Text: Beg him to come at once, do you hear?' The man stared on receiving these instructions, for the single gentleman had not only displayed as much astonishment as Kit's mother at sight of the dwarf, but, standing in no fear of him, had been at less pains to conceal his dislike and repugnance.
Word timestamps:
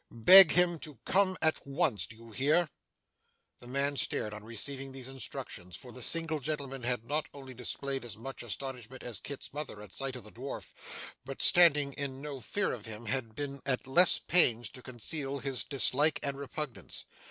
Beg 0.25 0.53
him 0.53 0.79
to 0.79 0.97
come 1.05 1.37
at 1.43 1.59
once, 1.67 2.07
do 2.07 2.15
you 2.15 2.31
hear?' 2.31 2.71
The 3.59 3.67
man 3.67 3.95
stared 3.97 4.33
on 4.33 4.43
receiving 4.43 4.91
these 4.91 5.07
instructions, 5.07 5.75
for 5.75 5.91
the 5.91 6.01
single 6.01 6.39
gentleman 6.39 6.81
had 6.81 7.05
not 7.05 7.27
only 7.35 7.53
displayed 7.53 8.03
as 8.03 8.17
much 8.17 8.41
astonishment 8.41 9.03
as 9.03 9.19
Kit's 9.19 9.53
mother 9.53 9.79
at 9.79 9.93
sight 9.93 10.15
of 10.15 10.23
the 10.23 10.31
dwarf, 10.31 10.73
but, 11.23 11.39
standing 11.43 11.93
in 11.93 12.19
no 12.19 12.39
fear 12.39 12.71
of 12.73 12.87
him, 12.87 13.05
had 13.05 13.35
been 13.35 13.61
at 13.63 13.85
less 13.85 14.17
pains 14.17 14.71
to 14.71 14.81
conceal 14.81 15.37
his 15.37 15.63
dislike 15.63 16.19
and 16.23 16.39
repugnance. 16.39 17.05